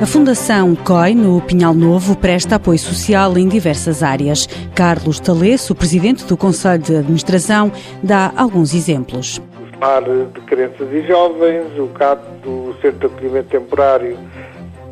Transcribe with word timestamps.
A 0.00 0.06
Fundação 0.06 0.76
COI, 0.76 1.12
no 1.12 1.40
Pinhal 1.40 1.74
Novo, 1.74 2.16
presta 2.16 2.54
apoio 2.54 2.78
social 2.78 3.36
em 3.36 3.48
diversas 3.48 4.00
áreas. 4.00 4.46
Carlos 4.72 5.18
Talesso, 5.18 5.74
presidente 5.74 6.24
do 6.24 6.36
Conselho 6.36 6.80
de 6.80 6.96
Administração, 6.98 7.72
dá 8.00 8.32
alguns 8.36 8.74
exemplos. 8.74 9.38
O 9.38 9.78
par 9.78 10.04
de 10.04 10.40
crianças 10.42 10.86
e 10.92 11.02
jovens, 11.02 11.76
o 11.76 11.88
CAP 11.88 12.22
do 12.44 12.76
Centro 12.80 13.08
de 13.08 13.14
Acolhimento 13.16 13.48
Temporário 13.48 14.16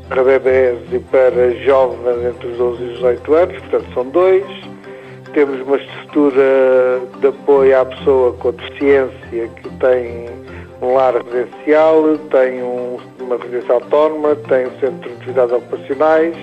para 0.08 0.24
bebés 0.24 0.78
e 0.92 0.98
para 0.98 1.54
jovens 1.64 2.26
entre 2.26 2.48
os 2.48 2.58
12 2.58 2.82
e 2.82 2.86
os 2.86 2.94
18 2.94 3.34
anos, 3.34 3.58
portanto 3.60 3.94
são 3.94 4.08
dois. 4.08 4.44
Temos 5.32 5.60
uma 5.64 5.76
estrutura 5.76 7.00
de 7.20 7.28
apoio 7.28 7.80
à 7.80 7.84
pessoa 7.84 8.32
com 8.32 8.50
deficiência 8.50 9.48
que 9.62 9.70
tem 9.78 10.26
um 10.82 10.94
lar 10.94 11.14
residencial, 11.14 12.18
tem 12.30 12.60
um, 12.62 12.98
uma 13.26 13.36
residência 13.36 13.74
autónoma, 13.74 14.36
tem 14.48 14.66
um 14.66 14.80
centro 14.80 15.08
de 15.08 15.14
atividades 15.16 15.52
ocupacionais 15.52 16.36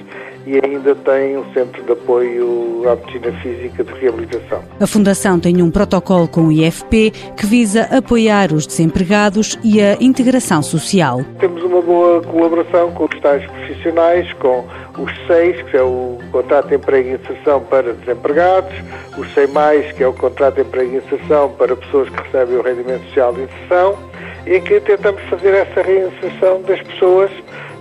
e 0.45 0.59
ainda 0.63 0.93
tem 0.93 1.37
um 1.37 1.53
centro 1.53 1.81
de 1.83 1.91
apoio 1.93 2.83
à 2.89 2.95
medicina 2.95 3.31
física 3.41 3.83
de 3.83 3.93
reabilitação. 3.93 4.61
A 4.79 4.85
Fundação 4.85 5.39
tem 5.39 5.61
um 5.61 5.71
protocolo 5.71 6.27
com 6.27 6.47
o 6.47 6.51
IFP 6.51 7.11
que 7.37 7.45
visa 7.45 7.83
apoiar 7.83 8.51
os 8.51 8.67
desempregados 8.67 9.57
e 9.63 9.81
a 9.81 9.93
integração 10.01 10.61
social. 10.61 11.21
Temos 11.39 11.63
uma 11.63 11.81
boa 11.81 12.21
colaboração 12.21 12.91
com 12.91 13.05
os 13.05 13.19
tais 13.21 13.45
profissionais, 13.49 14.31
com 14.33 14.65
os 14.97 15.11
SEIS, 15.27 15.61
que 15.63 15.77
é 15.77 15.81
o 15.81 16.17
Contrato 16.31 16.67
de 16.67 16.75
Emprego 16.75 17.09
e 17.09 17.13
Inserção 17.13 17.61
para 17.61 17.93
Desempregados, 17.93 18.73
o 19.17 19.23
SEI+, 19.25 19.47
que 19.95 20.03
é 20.03 20.07
o 20.07 20.13
Contrato 20.13 20.55
de 20.55 20.61
Emprego 20.61 20.93
e 20.93 20.97
Inserção 20.97 21.49
para 21.51 21.75
pessoas 21.75 22.09
que 22.09 22.21
recebem 22.21 22.57
o 22.57 22.61
rendimento 22.61 23.03
social 23.05 23.33
de 23.33 23.43
inserção, 23.43 23.97
em 24.45 24.61
que 24.61 24.79
tentamos 24.81 25.21
fazer 25.23 25.53
essa 25.53 25.81
reinserção 25.81 26.61
das 26.63 26.81
pessoas 26.81 27.31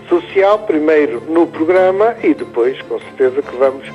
social, 0.09 0.59
primeiro 0.61 1.21
no 1.29 1.47
programa 1.47 2.15
e 2.23 2.35
depois, 2.35 2.81
com 2.83 3.01
certeza, 3.01 3.43
que 3.43 3.57
vamos, 3.57 3.87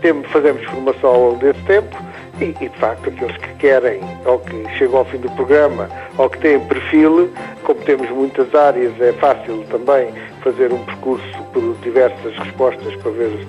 temos, 0.00 0.28
fazemos 0.30 0.64
formação 0.64 1.10
ao 1.10 1.20
longo 1.20 1.38
desse 1.38 1.62
tempo 1.62 1.96
e, 2.40 2.54
e, 2.60 2.68
de 2.68 2.76
facto, 2.78 3.08
aqueles 3.08 3.36
que 3.36 3.54
querem 3.54 4.00
ou 4.24 4.38
que 4.38 4.68
chegam 4.76 4.98
ao 4.98 5.04
fim 5.04 5.18
do 5.18 5.30
programa 5.32 5.88
ou 6.18 6.28
que 6.28 6.38
têm 6.38 6.60
perfil, 6.60 7.30
como 7.64 7.80
temos 7.82 8.10
muitas 8.10 8.54
áreas, 8.54 8.92
é 9.00 9.12
fácil 9.12 9.64
também 9.70 10.12
fazer 10.42 10.72
um 10.72 10.84
percurso 10.84 11.42
por 11.52 11.62
diversas 11.82 12.36
respostas 12.38 12.96
para 12.96 13.12
ver 13.12 13.46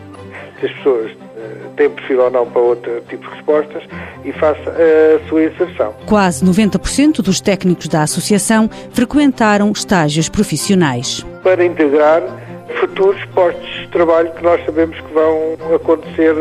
se 0.60 0.66
as 0.66 0.72
pessoas 0.74 1.12
uh, 1.42 1.70
têm 1.76 1.90
perfil 1.90 2.22
ou 2.22 2.32
não 2.32 2.46
para 2.50 2.62
outro 2.62 3.02
tipo 3.10 3.28
de 3.28 3.36
respostas 3.36 3.84
e 4.24 4.32
faça 4.34 4.70
a 4.70 5.28
sua 5.28 5.44
inserção. 5.44 5.94
Quase 6.06 6.46
90% 6.46 7.22
dos 7.22 7.42
técnicos 7.42 7.88
da 7.88 8.04
associação 8.04 8.70
frequentaram 8.92 9.72
estágios 9.72 10.30
profissionais. 10.30 11.26
Para 11.44 11.66
integrar 11.66 12.22
futuros 12.80 13.24
postos 13.34 13.70
de 13.80 13.88
trabalho 13.90 14.32
que 14.32 14.44
nós 14.44 14.64
sabemos 14.66 14.98
que 15.00 15.14
vão 15.14 15.58
acontecer 15.76 16.34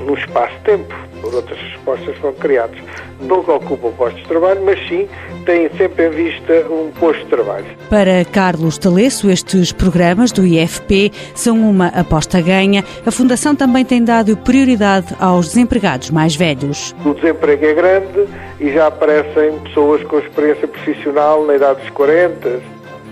no 0.00 0.14
espaço-tempo, 0.14 0.94
por 1.22 1.34
outras 1.34 1.58
respostas 1.58 2.16
foram 2.18 2.34
criadas. 2.34 2.76
Nunca 3.20 3.52
ocupam 3.52 3.92
postos 3.92 4.20
de 4.20 4.28
trabalho, 4.28 4.60
mas 4.64 4.78
sim 4.88 5.08
têm 5.46 5.70
sempre 5.78 6.08
em 6.08 6.10
vista 6.10 6.66
um 6.68 6.90
posto 6.90 7.22
de 7.22 7.30
trabalho. 7.30 7.66
Para 7.88 8.24
Carlos 8.24 8.76
Talesso, 8.76 9.30
estes 9.30 9.72
programas 9.72 10.32
do 10.32 10.44
IFP 10.44 11.12
são 11.34 11.58
uma 11.58 11.86
aposta 11.88 12.40
ganha. 12.40 12.84
A 13.06 13.10
Fundação 13.10 13.54
também 13.54 13.84
tem 13.84 14.04
dado 14.04 14.36
prioridade 14.36 15.14
aos 15.20 15.48
desempregados 15.48 16.10
mais 16.10 16.34
velhos. 16.34 16.94
O 17.04 17.14
desemprego 17.14 17.64
é 17.64 17.74
grande 17.74 18.28
e 18.60 18.72
já 18.72 18.88
aparecem 18.88 19.58
pessoas 19.64 20.02
com 20.04 20.18
experiência 20.18 20.66
profissional 20.66 21.44
na 21.46 21.54
idade 21.54 21.80
dos 21.80 21.90
40, 21.90 22.60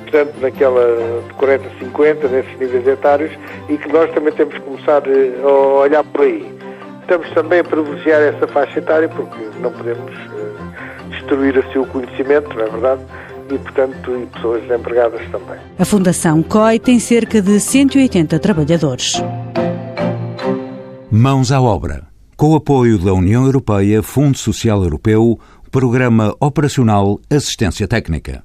portanto, 0.03 0.35
naquela 0.41 1.23
de 1.29 1.35
40, 1.35 1.71
50, 1.79 2.29
nesses 2.29 2.59
níveis 2.59 2.87
etários, 2.87 3.31
e 3.69 3.77
que 3.77 3.89
nós 3.93 4.11
também 4.13 4.33
temos 4.33 4.55
que 4.55 4.61
começar 4.61 5.03
a 5.45 5.49
olhar 5.81 6.05
por 6.05 6.23
aí. 6.23 6.60
Estamos 7.11 7.29
também 7.35 7.59
a 7.59 7.65
privilegiar 7.65 8.23
essa 8.23 8.47
faixa 8.47 8.79
etária 8.79 9.09
porque 9.09 9.37
não 9.59 9.73
podemos 9.73 10.13
uh, 10.13 11.11
destruir 11.11 11.59
assim 11.59 11.81
o 11.81 11.87
conhecimento, 11.87 12.49
não 12.55 12.63
é 12.63 12.71
verdade? 12.71 13.01
E, 13.53 13.59
portanto, 13.59 14.17
e 14.17 14.27
pessoas 14.27 14.63
desempregadas 14.63 15.21
também. 15.33 15.59
A 15.77 15.85
Fundação 15.85 16.41
COI 16.41 16.79
tem 16.79 17.01
cerca 17.01 17.43
de 17.43 17.59
180 17.59 18.39
trabalhadores. 18.39 19.21
Mãos 21.11 21.51
à 21.51 21.61
obra. 21.61 22.05
Com 22.37 22.51
o 22.53 22.55
apoio 22.55 22.97
da 22.97 23.13
União 23.13 23.45
Europeia, 23.45 24.05
Fundo 24.05 24.39
Social 24.39 24.81
Europeu, 24.85 25.37
Programa 25.69 26.37
Operacional 26.39 27.19
Assistência 27.29 27.89
Técnica. 27.89 28.45